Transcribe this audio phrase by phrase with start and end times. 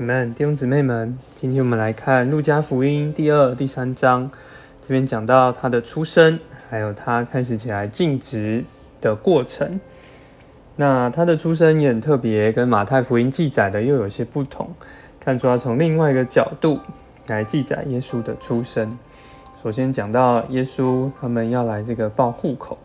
[0.00, 4.30] 你们弟兄姊妹们，今天我们来看《路加福音》第二、第三章，
[4.80, 6.38] 这边讲到他的出生，
[6.70, 8.62] 还有他开始起来尽职
[9.00, 9.80] 的过程。
[10.76, 14.70] 那他的出生也很特别，跟马太福音记载的又有些不同，
[15.18, 16.78] 看出要从另外一个角度
[17.26, 18.96] 来记载耶稣的出生。
[19.64, 22.78] 首先讲到耶稣他们要来这个报户口，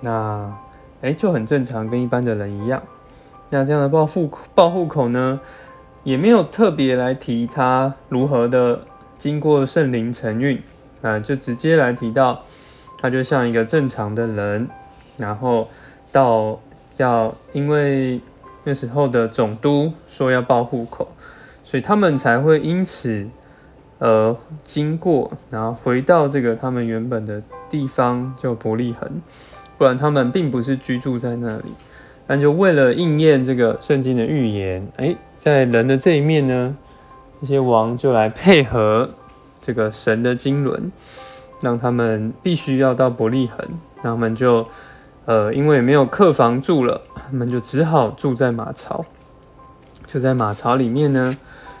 [0.00, 0.54] 那
[1.00, 2.82] 哎就很正常，跟一般的人一样。
[3.48, 5.40] 那这样的报户口报户口呢？
[6.02, 8.80] 也没有特别来提他如何的
[9.18, 10.58] 经过圣灵承运
[11.02, 12.42] 啊，就直接来提到
[12.98, 14.66] 他就像一个正常的人，
[15.18, 15.68] 然后
[16.10, 16.58] 到
[16.96, 18.18] 要因为
[18.64, 21.08] 那时候的总督说要报户口，
[21.64, 23.26] 所以他们才会因此
[23.98, 29.20] 呃经过，然后回到这个他们原本的地方叫伯利恒，
[29.76, 31.74] 不然他们并不是居住在那里，
[32.26, 35.14] 但就为了应验这个圣经的预言，哎。
[35.40, 36.76] 在人的这一面呢，
[37.40, 39.08] 这些王就来配合
[39.58, 40.92] 这个神的经纶，
[41.62, 43.66] 让他们必须要到伯利恒，
[44.02, 44.66] 那他们就
[45.24, 49.06] 呃，因为没有客房住了，他们就只好住在马槽。
[50.06, 51.34] 就在马槽里面呢，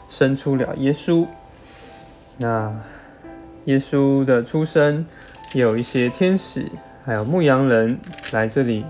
[0.08, 1.26] 生出了耶稣。
[2.38, 2.72] 那
[3.66, 5.04] 耶稣的出生，
[5.52, 6.64] 有一些天使，
[7.04, 8.00] 还有牧羊人
[8.32, 8.86] 来这里，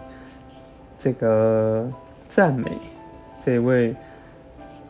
[0.97, 1.91] 这个
[2.29, 2.71] 赞美
[3.45, 3.97] 这位。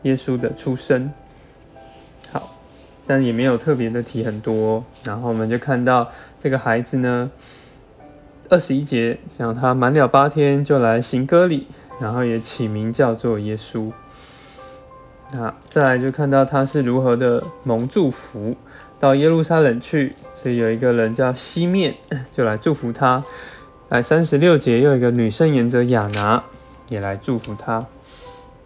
[0.03, 1.11] 耶稣的出生，
[2.31, 2.57] 好，
[3.05, 4.83] 但也没有特别的提很多。
[5.03, 6.09] 然后我们就看到
[6.41, 7.29] 这个孩子呢，
[8.49, 11.67] 二十一节讲他满了八天就来行割礼，
[11.99, 13.91] 然后也起名叫做耶稣。
[15.33, 18.55] 那再来就看到他是如何的蒙祝福
[18.99, 21.95] 到耶路撒冷去，所以有一个人叫西面
[22.35, 23.23] 就来祝福他。
[23.89, 26.43] 来三十六节又有一个女生沿着亚拿
[26.89, 27.85] 也来祝福他。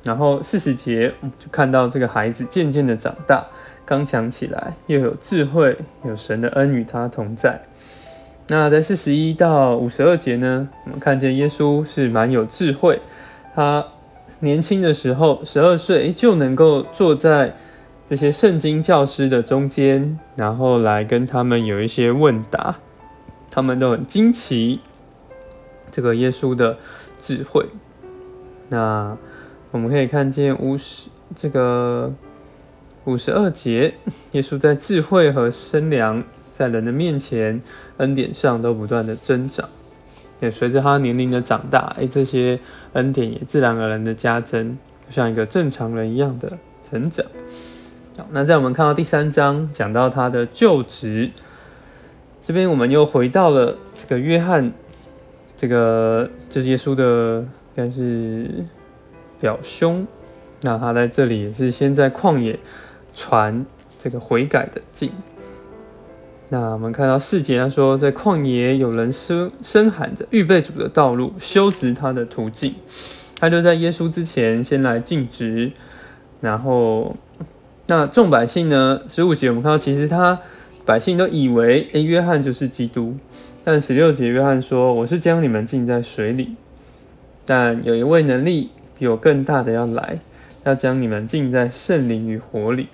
[0.06, 3.44] 然后四十节就看到这个孩子渐渐的长大，
[3.84, 5.76] 刚强起来，又有智慧，
[6.06, 7.60] 有神的恩与他同在。
[8.48, 13.02] 那在四十一到五十二节呢，我们看见耶稣是蛮有智慧，
[13.56, 13.84] 他
[14.42, 17.56] 年轻的时候十二岁就能够坐在
[18.08, 22.76] 这些圣经教师的中间，然后来跟他们有一些问答，
[23.50, 24.82] 他们都很惊奇
[25.90, 26.78] 这个耶稣的
[27.18, 27.66] 智慧。
[28.70, 29.18] 那。
[29.76, 32.10] 我们可以看见五十这个
[33.04, 33.94] 五十二节，
[34.32, 37.60] 耶稣在智慧和身量，在人的面前
[37.98, 39.68] 恩典上都不断的增长，
[40.40, 42.58] 也随着他年龄的长大，哎，这些
[42.94, 44.78] 恩典也自然而然的加增，
[45.10, 46.58] 像一个正常人一样的
[46.90, 47.26] 成长。
[48.18, 51.30] 好，那在我们看到第三章讲到他的就职，
[52.42, 54.72] 这边我们又回到了这个约翰，
[55.58, 58.64] 这个就是耶稣的，应该是。
[59.40, 60.08] 表兄，
[60.62, 62.58] 那他在这里也是先在旷野
[63.14, 63.66] 传
[64.00, 65.12] 这个悔改的经。
[66.50, 72.76] 那我们看到四节他说，在旷野有人声声喊着预备主的道路，修直他的途径。
[73.40, 75.72] 他就在耶稣之前先来尽职，
[76.42, 77.16] 然后
[77.88, 79.02] 那众百姓呢？
[79.10, 80.40] 十五节我们看到，其实他
[80.86, 83.16] 百姓都以为诶，约翰就是基督。
[83.64, 86.56] 但十六节约翰说，我是将你们浸在水里，
[87.46, 88.70] 但有一位能力。
[89.00, 90.20] 有更大的要来，
[90.64, 92.88] 要将你们浸在圣灵与火里。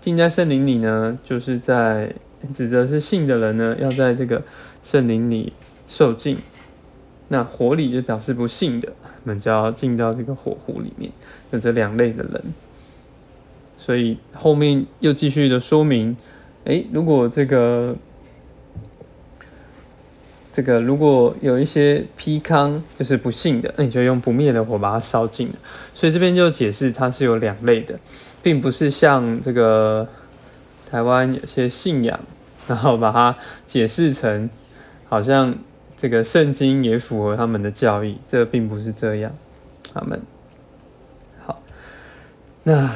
[0.00, 2.12] 浸在圣灵里呢，就是在
[2.54, 4.42] 指的是信的人呢，要在这个
[4.82, 5.52] 圣灵里
[5.88, 6.38] 受浸。
[7.28, 8.92] 那火里就表示不信的，
[9.24, 11.10] 我们就要进到这个火湖里面。
[11.50, 12.42] 有这两类的人，
[13.78, 16.16] 所以后面又继续的说明，
[16.64, 17.96] 诶，如果这个。
[20.56, 25.50] 这个如果有一些批康，就是不幸的，那你就用不灭的火把它烧尽。
[25.92, 27.94] 所以这边就解释它是有两类的，
[28.42, 30.08] 并不是像这个
[30.90, 32.18] 台湾有些信仰，
[32.66, 34.48] 然后把它解释成
[35.10, 35.54] 好像
[35.94, 39.30] 这个圣经也符合他们的教义，这并不是这样。
[39.92, 40.18] 他们
[41.44, 41.60] 好，
[42.62, 42.90] 那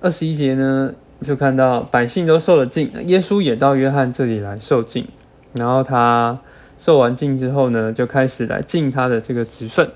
[0.00, 0.94] 二十一节呢，
[1.26, 5.08] 就看到百姓都受了禁，耶稣也到约翰这里来受禁，
[5.54, 6.38] 然后他。
[6.84, 9.88] 受完敬之后呢，就开始来敬他的这个职分。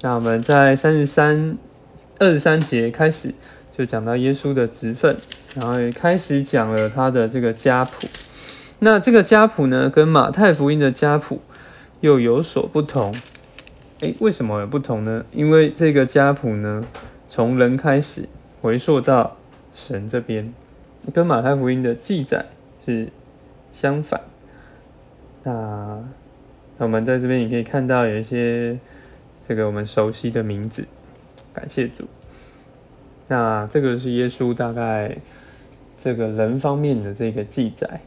[0.00, 1.56] 那我们在三十三、
[2.18, 3.32] 二十三节开始
[3.78, 5.16] 就讲到耶稣的职分，
[5.54, 8.08] 然后也开始讲了他的这个家谱。
[8.80, 11.40] 那这个家谱呢，跟马太福音的家谱
[12.00, 13.14] 又有所不同。
[14.00, 15.24] 诶，为什么有不同呢？
[15.30, 16.82] 因为这个家谱呢，
[17.28, 18.28] 从人开始
[18.60, 19.36] 回溯到
[19.72, 20.52] 神这边，
[21.14, 22.46] 跟马太福音的记载
[22.84, 23.10] 是
[23.72, 24.31] 相反。
[25.44, 26.02] 那
[26.78, 28.78] 我们在这边也可以看到有一些
[29.46, 30.86] 这个我们熟悉的名字，
[31.52, 32.04] 感谢主。
[33.28, 35.16] 那这个是耶稣大概
[35.96, 38.00] 这个人方面的这个记载。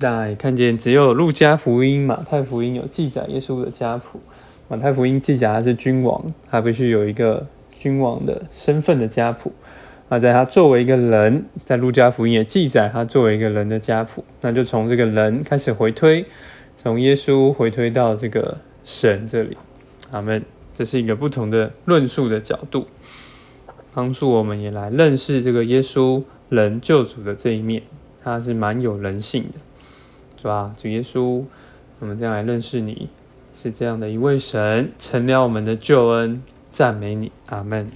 [0.00, 4.18] 那也看见只有路加福音、马太福音有记载耶稣的家谱。
[4.68, 9.52] 马太福音记载他是君王，他必须有一个君王的身份的家谱。
[10.08, 14.24] 那在他作为一个人，在路加福音也记载他作为一个人的家谱。
[14.40, 16.24] 那就从这个人开始回推，
[16.82, 18.56] 从耶稣回推到这个
[18.86, 19.58] 神这里。
[20.10, 20.42] 阿门。
[20.72, 22.86] 这是一个不同的论述的角度，
[23.92, 27.82] 帮助我们也来认识这个耶稣人救主的这一面，
[28.22, 29.58] 他是蛮有人性的，
[30.40, 30.74] 是吧？
[30.78, 31.44] 主耶稣，
[31.98, 33.10] 我们这样来认识你，
[33.54, 36.42] 是这样的一位神，成了我们的救恩，
[36.72, 37.86] 赞美你，阿门。